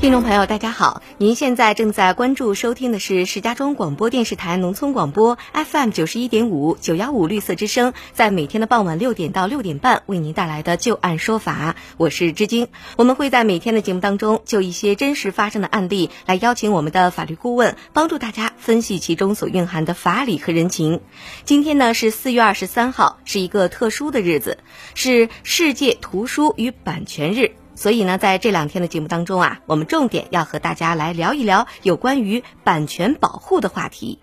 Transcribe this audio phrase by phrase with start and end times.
[0.00, 12.68] 听众朋友，大家好，您现在正在关注收听的是石家庄广播电视台农村广播 FM 九十一点五九幺五绿色之声，在每天的傍晚六点到六点半为您带来的就案说法，我是知晶。
[12.96, 21.02] 我们会在每天的节目当中就一些真实发生的案例来邀请我们的法律顾问，帮助大家分析其中所蕴含的法理和人情。
[21.44, 24.56] 今天呢是四月二十三号，是一个特殊的日子，
[24.94, 27.52] 是世界图书与版权日。
[27.80, 34.18] 所以呢，在这两天的节目当中啊，我们重点要和大家来聊一聊有关于版权保护的话题。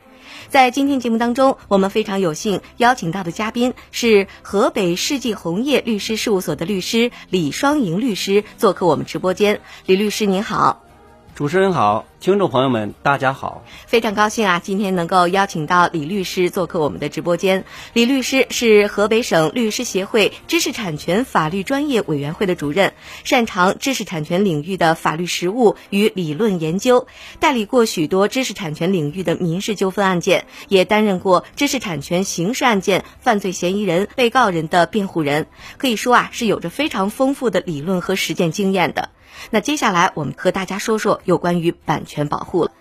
[0.48, 9.60] 在今天节目当中，我们非常有幸邀请到的嘉宾是河北世纪红叶律师事务所的律师李双莹律师，做客我们直播间。
[9.88, 10.87] 李律师您好。
[11.38, 17.64] 主持人好，听众朋友们，大家好，非常高兴啊，今天能够邀请到李律师做客我们的直播间。
[17.94, 22.92] 李律师是河北省律师协会知识产权法律专业委员会的主任，
[23.24, 27.06] 擅长知识产权领域的法律实务与理论研究，
[27.40, 35.46] 代理过许多知识产权领域的民事纠纷案件，也担任过知识产权刑事案件犯罪嫌疑人、被告人的辩护人，
[35.78, 39.10] 可以说啊，是有着非常丰富的理论和实践经验的。
[39.50, 42.72] 那接下来我们和大家说说有关于版权保护了。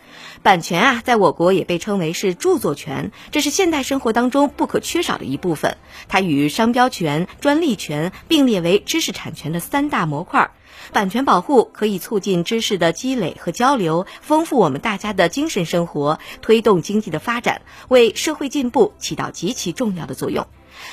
[0.42, 5.76] 版权啊，在我国也被称为是著作权，这是现代生活当中不可缺少的一部分。
[6.08, 10.50] 它与商标权、专利权并列为知识产权的三大模块。
[10.92, 20.46] 版权保护可以促进知识的积累和交流，丰富我们大家的精神生活，推动经济的发展，为社会进步起到极其重要的作用。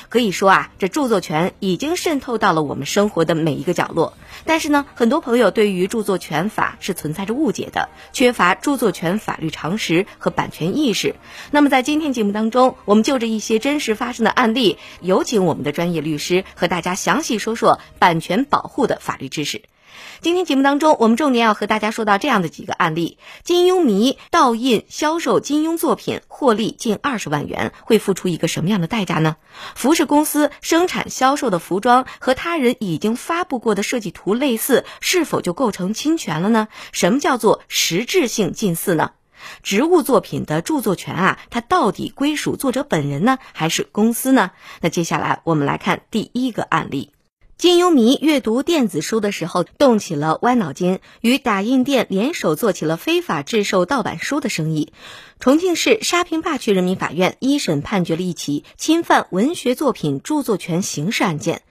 [0.09, 4.14] 可以说啊，这著作权已经渗透到了我们生活的每一个角落。
[4.45, 11.16] 但是呢，很多朋友对于著作权法是存在着误解的，缺乏著作权法律常识和版权意识。
[11.52, 19.63] 那么在今天节目当中，我们就着一些真实发生的案例，有请我们的专业律师和大家详细说说版权保护的法律知识。
[20.22, 29.36] 今天节目当中，我们重点要和大家说到这样的几个案例：金庸迷盗印销售金庸作品，获利近二十万元，会付出一个什么样的代价呢？
[29.76, 36.68] 服饰公司生产销售的服装和他人已经发布过的设计图类似，是否就构成侵权了呢？
[36.92, 39.12] 什么叫做实质性近似呢？
[39.62, 44.52] 植物作品的著作权啊，它到底归属作者本人呢，还是公司呢？
[44.80, 47.12] 那接下来我们来看第一个案例。
[47.58, 54.91] 金庸迷阅读电子书的时候，动起了歪脑筋，与打印店联手做起了非法制售盗版书的生意。
[55.40, 61.62] 重庆市沙坪坝区人民法院一审判决了一起侵犯文学作品著作权刑事案件。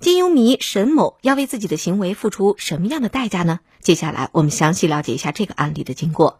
[0.00, 3.60] 金庸迷沈某要为自己的行为付出什么样的代价呢？
[3.82, 6.38] 接下来我们详细了解一下这个案例的经过。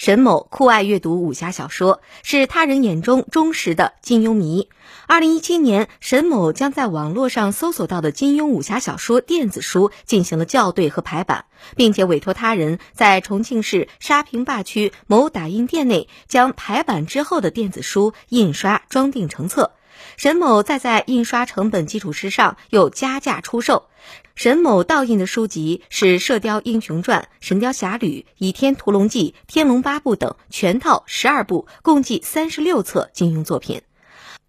[0.00, 4.70] 沈某酷爱阅读武侠小说，是他人眼中忠实的金庸迷。
[5.06, 11.44] 二零一七年，沈某将在网络上搜索到的金庸武侠小说电子书进行了校对和排版，
[11.76, 19.72] 并且委托他人在重庆市沙坪坝区某打印店内将排版之后的电子书印刷装订成册。
[20.16, 23.88] 沈某再在印刷成本基础之上又加价出售。
[24.34, 33.82] 沈某盗印的书籍是《射雕英雄传》《神雕侠侣》《倚天屠龙记》《天龙八部》等全套十二部，共计三十六册金庸作品。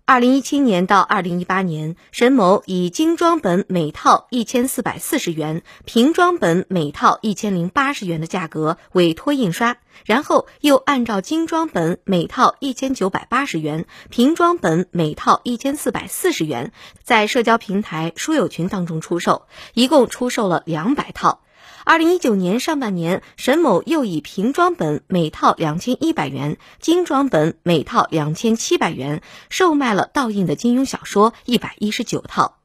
[0.06, 16.74] 二零一七年到二零一八年，沈某以精装本每套一千四百四十元、平装本每套一千零八十元的价格委托印刷，然后又按照精装本每套一千九百八十元、平装本每套一千四百四十元，
[17.04, 21.42] 在社交平台书友群当中出售，一共出售了两百套。
[21.84, 32.58] 二零一九年上半年，沈某又以瓶装本每套两千一百元、精装本每套两千七百元售卖了倒印的金庸小说一百一十九套。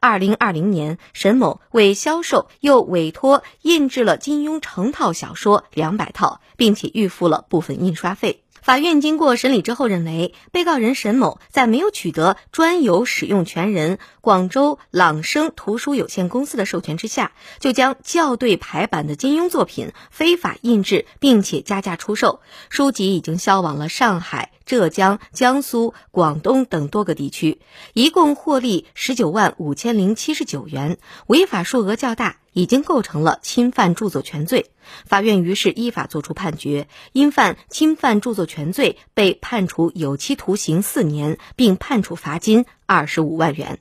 [0.00, 8.43] 二零二零年，沈某为销售又委托印制了金庸成套小说两百套，并且预付了部分印刷费。
[8.64, 22.40] 法院经过审理之后认为，被告人沈某在没有取得专有使用权人广州朗声图书有限公司的授权之下，就将校对排版的金庸作品非法印制，并且加价出售，
[22.70, 27.60] 书籍已经销往了上海、浙江、江苏、广东等多个地区，
[27.92, 30.96] 一共获利十九万五千零七十九元，
[31.26, 32.36] 违法数额较大。
[32.54, 34.70] 已经构成了侵犯著作权罪，
[35.04, 43.80] 法院于是依法作出判决，因犯侵犯著作权罪，被判处有期徒刑四年，并判处罚金二十五万元。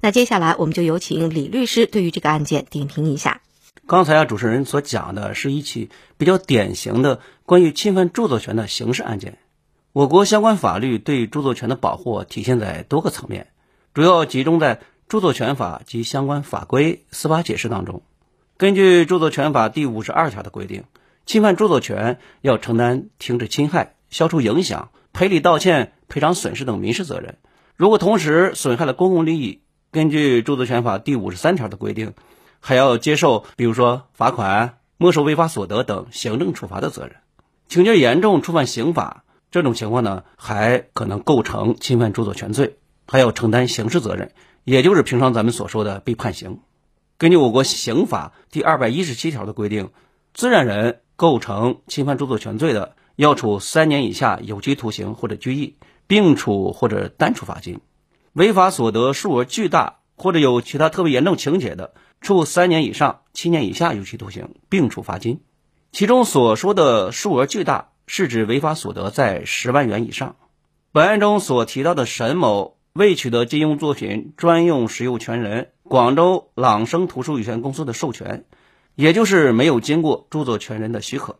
[0.00, 3.40] 那接下来我们就有请李律师对于这个案件点评一下。
[3.86, 9.38] 刚才啊，主持人所讲的是一起比较典型的关于侵犯著作权的刑事案件。
[9.92, 13.48] 我国相关法律对著作权的保护体现在多个层面，
[13.94, 18.02] 主要集中在著作权法及相关法规司法解释当中。
[18.60, 20.84] 根据著作权法第五十二条的规定，
[21.24, 27.38] 侵犯著作权要承担停止侵害、消除影响、赔礼道歉、赔偿损失等民事责任。
[27.74, 32.12] 如果同时损害了公共利益，根据著作权法第五十三条的规定。
[32.60, 37.16] 还要接受，比如说罚款、没收违法所得等行政处罚的责任。
[37.66, 42.76] 情节严重，触犯刑法，这种情况呢，还可能构成侵犯著作权罪，
[43.06, 44.32] 还要承担刑事责任，
[44.64, 46.60] 也就是平常咱们所说的被判刑。
[47.20, 49.90] 根据我国刑法第二百一十七条的规定，
[50.32, 55.76] 自然人构成侵犯著作权罪的，要处三年以下有期徒刑或者拘役，
[56.06, 57.80] 并处或者单处罚金；
[58.32, 65.42] 违法所得数额巨大或者有其他特别严重情节的，处三年以上七年以下有期徒刑，并处罚金。
[65.92, 70.36] 其中所说的数额巨大，是指违法所得在十万元以上。
[70.90, 78.44] 本案中所提到的沈某未取得金庸作品专用使用权人广州朗声图书有限公司的授权，
[78.94, 81.38] 也就是没有经过著作权人的许可，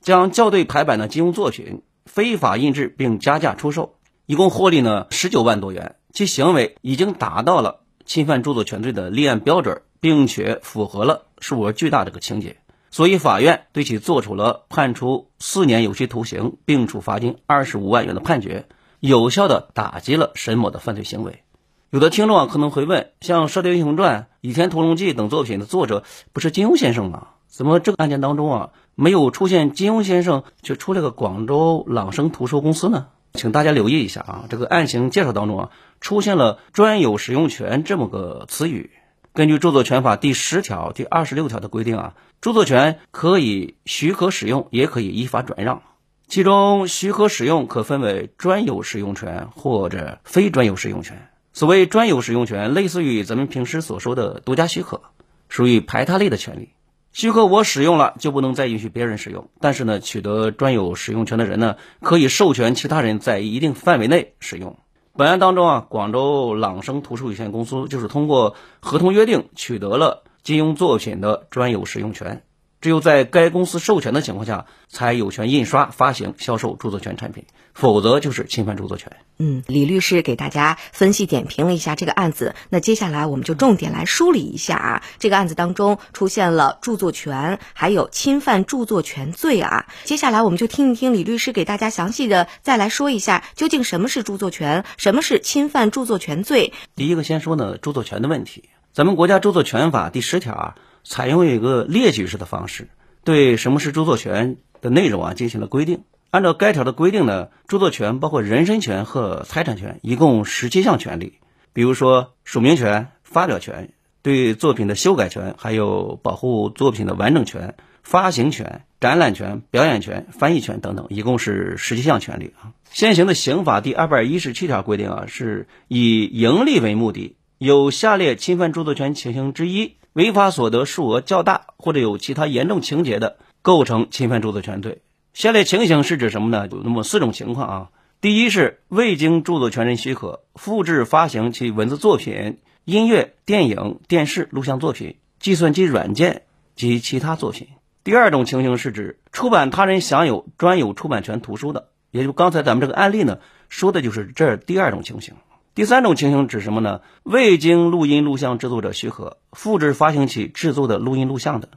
[0.00, 9.82] 将校对排版的金庸作品非法印制并加价出售，一共获利呢十九万多元，其行为已经达到了侵犯著作权罪的立案标准。
[10.02, 12.56] 并且符合了数额巨大这个情节，
[12.90, 18.64] 所以法院对其作出了判处四年有期徒刑并处罚金二十五万元的判决，
[19.00, 21.42] 有效的打击了沈某的犯罪行为。
[21.88, 27.28] 有的听众啊可能会问，像《射雕英雄传》《倚天屠龙记》等作品的作者不是金庸先生吗？
[27.48, 33.08] 怎么这个案件当中啊没有出现金庸先生，却出了个广州朗声图书公司呢？
[33.32, 35.70] 请大家留意一下啊，这个案情介绍当中啊
[36.00, 38.90] 出现了专有使用权这么个词语。
[39.32, 45.82] 根据著作权法第十条、第二十六条的规定啊，著作权可以许可使用，也可以依法转让。
[46.30, 51.28] 其中，许可使用可分为专有使用权或者非专有使用权。
[51.52, 55.00] 所谓专有使用权，类似于咱们平时所说的独家许可，
[55.48, 56.68] 属于排他类的权利。
[57.10, 59.50] 许可我使用了，就不能再允许别人使用。
[59.58, 64.78] 但是呢，取得专有使用权的人呢，可以授权其他人在一定范围内使用。
[65.16, 72.44] 本案当中啊，广州朗声图书有限公司就是通过合同约定取得了金庸作品的专有使用权。
[72.80, 77.44] 只有在该公司授权的情况下，才有权印刷、发行、销售著作权产品，
[77.74, 79.12] 否则就是侵犯著作权。
[79.38, 89.86] 嗯，李律师给大家分析点评了一下这个案子，那接下来我们就重点来梳理一下啊，这个案子当中出现了著作权，还有侵犯著作权罪啊。
[90.04, 96.72] 接下来我们就听一听李律师给大家详细的再来说一下，究竟什么是著作权，什么是侵犯著作权罪。
[96.96, 98.70] 第一个先说呢，著作权的问题。
[98.92, 100.74] 咱们国家著作权法第十条啊。
[101.04, 102.88] 采用一个列举式的方式，
[103.24, 106.02] 对什么是著作权的内容啊进行了规定。
[106.30, 111.40] 按照该条的规定呢，著作权包括人身权和财产权，一共十七项权利。
[111.72, 113.92] 比如说署名权、发表权、
[114.22, 122.72] 对作品的修改权，还有保护作品的完整权、发行权、展览权、表演权、翻译权等等，一共是十七项权利啊。
[122.90, 129.94] 现行的刑法第二百一十七条规定啊，是以盈利为目的，有下列侵犯著作权情形之一。
[130.20, 135.00] 违法所得数额较大或者有其他严重情节的，构成侵犯著作权罪。
[135.32, 136.68] 下列情形是指什么呢？
[136.70, 137.88] 有那么四种情况啊。
[138.20, 146.42] 第一是未经著作权人许可复制发行其文字作品、音乐、电影、电视、录像作品、计算机软件
[146.76, 147.68] 及其他作品。
[148.04, 153.38] 第二种情形是指出版他人享有专有出版权图书的，也就刚才咱们这个案例呢，
[153.70, 155.32] 说的就是这第二种情形。
[155.72, 157.00] 第三种情形指什么呢？
[157.22, 161.68] 未经录音录像制作者许可复制发行其制作的录音录像的。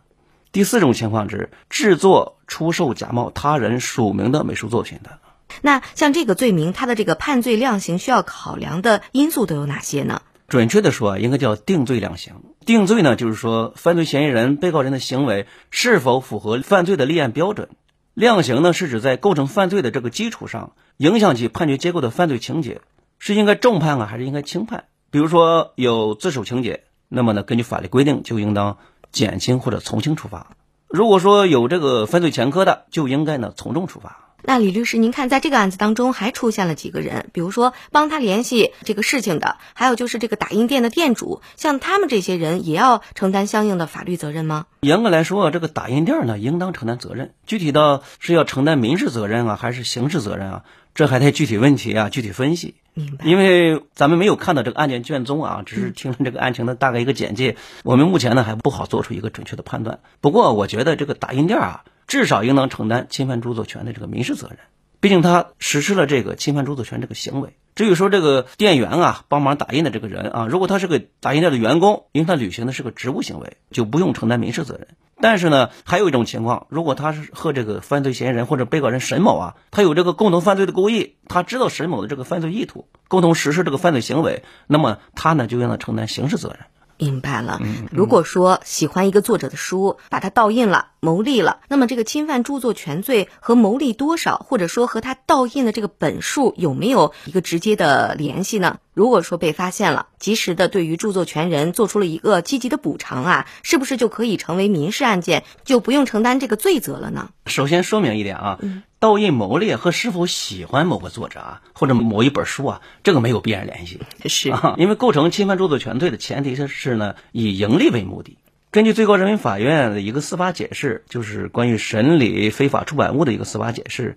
[0.52, 5.20] 第四种情况指制作、出售假冒他人署名的美术作品的。
[5.62, 10.24] 那像这个罪名，它的这个判罪量刑需要考量的因素都有哪些呢？
[10.48, 12.34] 准确的说，应该叫定罪量刑。
[12.66, 17.70] 定罪呢，就是说犯罪嫌疑人、被告人的行为是否符合犯罪的立案标准。
[18.16, 22.82] 量刑呢，是指在构成犯罪的这个基础上，影响其判决结果的犯罪情节。
[23.26, 24.84] 是应该重判啊，还是应该轻判？
[25.10, 28.80] 比如说有自首情节，那么呢，根据法律规定就应当
[29.14, 30.58] 减轻或者从轻处罚；
[30.90, 34.36] 如果说有这个犯罪前科的，就应该呢从重处罚。
[34.42, 44.66] 那李律师，您看在这个案子当中还出现了几个人，比如说帮他联系这个事情的，还有就是这个打印店的店主，像他们这些人也要承担相应的法律责任吗？
[44.82, 50.64] 严格来说，这个打印店呢应当承担责任，具体到是要承担民事责任啊，还是刑事责任啊？
[50.94, 52.76] 这还得具体问题啊具体分析。
[52.94, 53.26] 明白。
[53.26, 60.00] 因为咱们没有看到这个案件卷宗啊，只是听了这个案情的大概一个简介，我们目前呢还不好做出一个准确的判断。
[60.22, 64.60] 不过我觉得这个打印店啊，至少应当承担侵犯著作权的这个民事责任，
[65.04, 67.58] 毕竟他实施了这个侵犯著作权这个行为。
[67.76, 74.88] 至于说这个店员啊，帮忙打印的这个人啊，如果他是个打印店的员工，因为他履行的是个职务行为，就不用承担民事责任。
[75.20, 86.60] 但是呢，还有一种情况，如果他是和这个犯罪嫌疑人或者被告人沈某啊，他有这个共同犯罪的故意，他知道沈某的这个犯罪意图，共同实施这个犯罪行为，那么他呢就应当承担刑事责任。
[86.98, 87.60] 明白了。
[87.92, 98.78] 如果说喜欢一个作者的书，把它盗印了、牟利了，那么这个侵犯著作权罪和牟利多少，或者说和他盗印的这个本数有没有一个直接的联系呢？
[98.94, 107.30] 如果说被发现了，及时的对于著作权人做出了一个积极的补偿啊，是不是就可以成为民事案件，就不用承担这个罪责了呢？
[107.48, 108.60] 首先说明一点啊，
[109.00, 114.00] 盗印牟利和是否喜欢某个作者啊，或者某一本书啊，这个没有必然联系。
[114.26, 118.38] 是啊，因为构成侵犯著作权罪的前提是是呢，以盈利为目的。
[118.70, 124.16] 根据最高人民法院的一个司法解释，就是关于审理非法出版物的一个司法解释，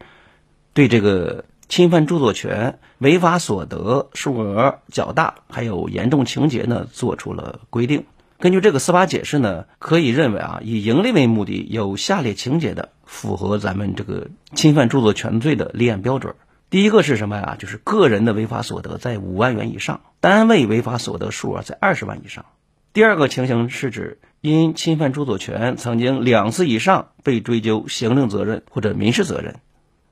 [0.72, 8.04] 对这个侵犯著作权、违法所得数额较大，还有严重情节呢，做出了规定。
[8.38, 16.34] 根据这个司法解释呢，可以认为啊，以盈利为目的有下列情节的，符合咱们这个侵犯著作权罪的立案标准。
[16.68, 17.56] 第一个是什么呀？
[17.58, 22.44] 就是个人的违法所得在五万元以上，单位违法所得数额在二十万以上。
[22.92, 29.60] 第二个情形是指因侵犯著作权曾经两次以上被追究行政责任或者民事责任，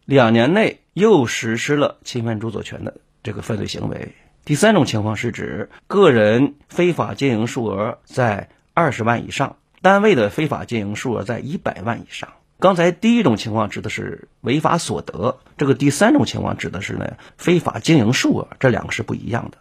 [0.05, 4.13] 两年内又实施了侵犯著作权的这个犯罪行为。
[4.45, 12.29] 第三种情况是指个人非法经营数额在二十万以上，单位的非法经营数额在一百万以上。
[12.61, 19.59] 刚才第一种情况指的是违法所得，这个第三种情况指的是呢非法经营数额，这两个是不一样的。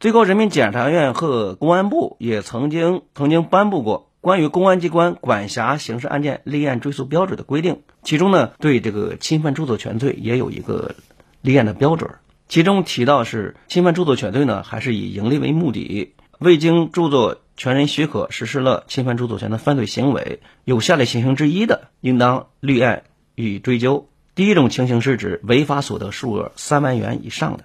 [0.00, 10.96] 最高人民检察院和公安部也曾经曾经颁布过关于公安机关管辖刑事案件立案追诉标准的规定，其中呢对这个侵犯著作权罪也有一个
[11.42, 12.10] 立案的标准。
[12.48, 23.04] 其中提到是侵犯著作权罪呢，还是以盈利为目的，未经著作权人许可实施了侵犯著作权的犯罪行为，有下列情形之一的，应当立案
[23.36, 24.08] 予以追究。
[24.34, 27.62] 第一种情形是指违法所得数额三万元以上的；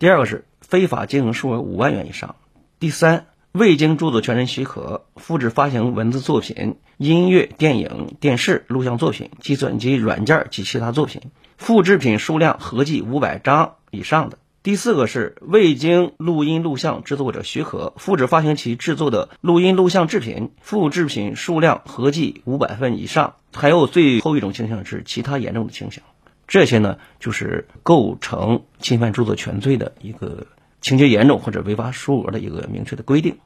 [0.00, 2.34] 第二个是非法经营数额五万元以上；
[2.80, 11.20] 第三，未经著作权人许可复制发行文字作品、音乐、电影、电视、录像作品、计算机软件及其他作品，
[11.58, 13.74] 复制品数量合计五百张。
[13.90, 23.34] 以上的第四个是未经录音录像制作者许可复制发行其制作的录音录像制品，复制品数量合计五百份以上。
[23.52, 26.04] 还有最后一种情形是其他严重的情形，
[26.46, 30.46] 这些呢就是构成侵犯著作权罪的一个
[30.80, 33.38] 情节严重或者违法数额的一个明确的规定。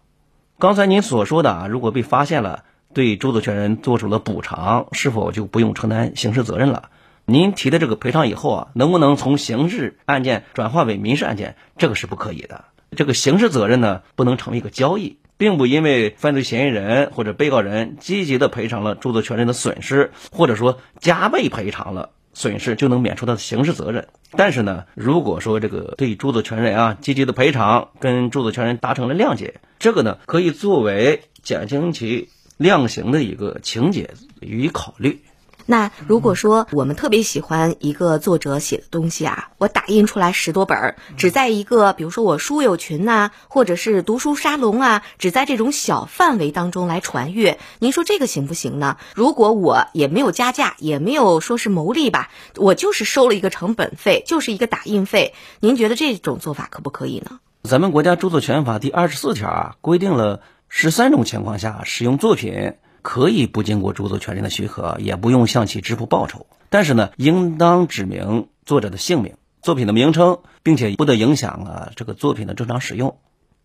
[0.58, 6.90] 刚才您所说的啊，如果被发现了，对著作权人做出了补偿，是否就不用承担刑事责任了？
[7.26, 11.56] 您提的这个赔偿以后啊，能不能从刑事案件转化为民事案件？
[11.76, 12.66] 这个是不可以的。
[12.96, 24.08] 这个刑事责任呢，不能成为一个交易，并不因为犯罪嫌疑人或者被告人积极的赔偿了著作权人的损失，或者说加倍赔偿了损失，就能免除他的刑事责任。
[24.32, 34.10] 但是呢，如果说这个对著作权人啊积极的赔偿，跟著作权人达成了谅解，这个呢可以作为减轻其量刑的一个情节
[34.40, 35.20] 予以考虑。
[35.66, 48.98] 那如果说我们特别喜欢一个作者写的东西啊，我打印出来十多本儿，只在一个比如说我书友群呐，或者是读书沙龙啊，只在这种小范围当中来传阅，您说这个行不行呢？
[49.14, 57.38] 如果我也没有加价，也没有说是牟利吧，我就是收了一个成本费，就是一个打印费，您觉得这种做法可不可以呢？
[57.62, 62.74] 咱们国家著作权法第二十四条啊，规定了十三种情况下使用作品。
[63.04, 73.18] 可以不经过著作权人的许可，也不用向其支付报酬，但是呢，应当指明作者的姓名、作品的名称，并且不得影响啊这个作品的正常使用。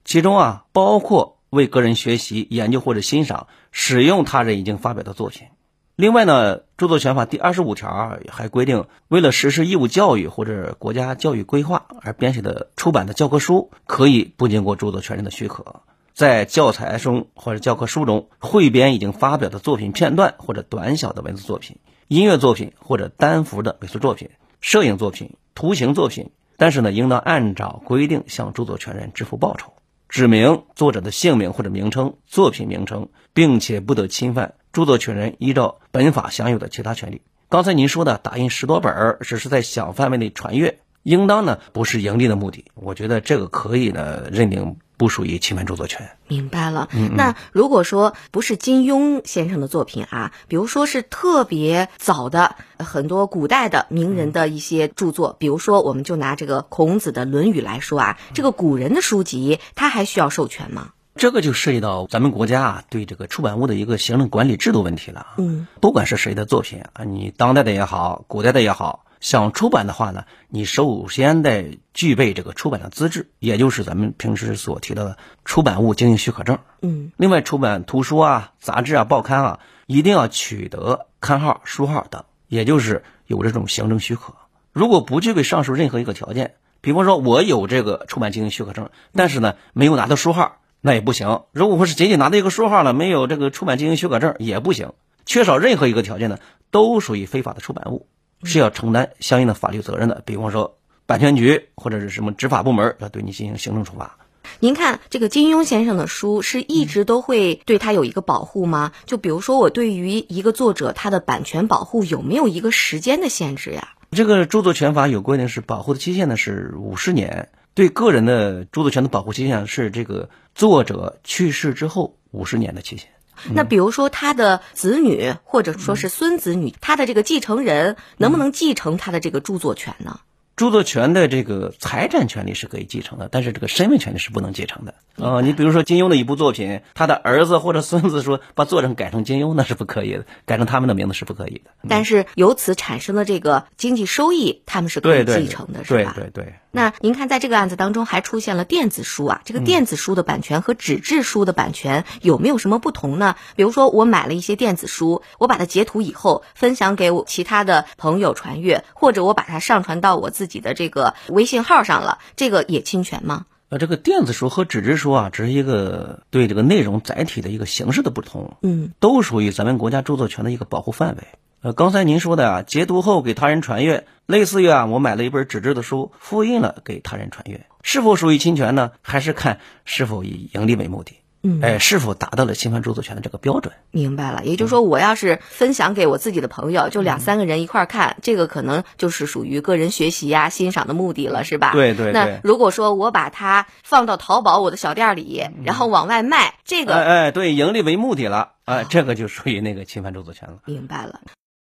[0.03, 5.48] 其中啊，包括为个人学习、研究或者欣赏使用他人已经发表的作品。
[5.96, 15.81] 另外呢，著作权法第二十五条还规定，为了实施义务教育或者国家教育规划而编写的出版的教科书，可以不经过著作权人的许可。
[16.20, 21.78] 在教材中或者教科书中汇编已经发表的作品片段或者短小的文字作品、
[22.10, 29.72] 音乐作品或者单幅的美术作品、摄影作品、图形作品，但是呢，应当按照规定向著作权人支付报酬，
[30.10, 37.22] 指明作者的姓名或者名称、作品名称，并且不得侵犯著作权人依照本法享有的其他权利。
[37.48, 40.80] 刚才您说的打印十多本儿，只是在小范围内传阅。
[41.04, 42.66] 应当呢不是盈利的目的。
[42.76, 46.12] 我觉得这个可以呢认定不属于侵犯著作权。
[46.27, 46.89] 明白了。
[47.15, 60.89] 那如果说不是金庸先生的作品啊，比如说是特别早的很多古代的名人的一些著作，比如说我们就拿这个孔子的《论语》来说啊，这个古人的书籍，他还需要授权吗？
[61.15, 65.27] 这个就涉及到咱们国家啊对这个出版物的一个行政管理制度问题了。
[65.38, 76.60] 嗯，不管是谁的作品啊，你当代的也好，古代的也好，想出版的话呢，你首先得具备这个出版的资质，也就是咱们平时所提到的出版物经营许可证。
[76.82, 84.34] 嗯，另外，出版图书啊、杂志啊、报刊啊，一定要取得刊号、书号等，也就是有这种行政许可。
[84.72, 90.58] 如果不具备上述任何一个条件，比方说我有这个出版经营许可证，但是呢没有拿到书号。
[90.82, 91.42] 那也不行。
[91.52, 94.94] 如果说是仅仅拿到一个书号了，没有这个出版经营许可证也不行。
[95.26, 96.40] 缺少任何一个条件呢，
[96.72, 98.08] 都属于非法的出版物，
[98.43, 100.22] 是要承担相应的法律责任的。
[100.25, 104.17] 比方说，版权局或者是什么执法部门要对你进行行政处罚。
[104.60, 108.91] 您看，这个金庸先生的书是一直都会对他有一个保护吗？
[109.05, 113.89] 就比如说，我对于一个作者他的版权保护有没有一个时间的限制呀？
[114.12, 117.50] 这个著作权法有规定，是保护的期限呢是五十年。
[117.75, 123.08] 对个人的著作权的保护期限是这个作者去世之后五十年的期限。
[123.53, 130.19] 那比如说他的子女或者说是孙子女，他的这个继承人能不能继承他的这个著作权呢？
[130.60, 134.94] 著作权的这个财产权利是可以继承的，但是这个身份权利是不能继承的。
[135.16, 141.72] 啊，你比如说金庸的一部作品，他的儿子或者孙子说把作者改成金庸，那是不可以的，改成他们的名字是不可以的。
[141.88, 146.12] 但是由此产生的这个经济收益，他们是可以继承的，是吧？
[146.13, 146.54] 对对对。
[146.72, 153.38] 那您看，在这个案子当中还出现了电子书啊，这个电子书的版权和纸质书的版权有没有什么不同呢？
[153.56, 163.46] 比如说，我买了一些电子书，我把它截图以后分享给我其他的朋友传阅，或者我把它上传到我自己的这个微信号上了，这个也侵权吗？
[163.70, 171.24] 呃，这个电子书和纸质书啊，只是一个对这个内容载体的一个形式的不同，嗯，都属于咱们国家著作权的一个保护范围。
[171.62, 178.91] 呃，刚才您说的啊，截图后给他人传阅，类似于啊，我买了一本纸质的书，复印了给他人传阅，是否属于侵权呢？
[179.04, 181.18] 还是看是否以盈利为目的。
[181.41, 183.73] 嗯，哎，是否达到了侵犯著作权的这个标准？
[183.91, 191.71] 明白了，也就是说，我要是分享给我自己的朋友，就两三个人一块儿看，这个可能就是属于个人学习呀、欣赏的目的了，是吧？
[191.71, 192.12] 对对。
[192.12, 200.58] 那如果说我把它放到淘宝我的小店里，然后往外卖，这个哎哎，对，盈利为目的了，哎，这个就属于那个侵犯著作权了。
[200.65, 201.21] 明白了。